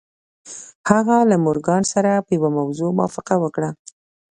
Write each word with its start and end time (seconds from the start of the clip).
هغه 0.89 1.17
له 1.29 1.35
مورګان 1.45 1.83
سره 1.93 2.11
په 2.25 2.31
یوه 2.37 2.49
موضوع 2.57 2.89
موافقه 2.97 3.35
وکړه 3.39 3.69